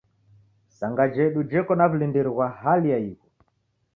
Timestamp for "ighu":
3.09-3.25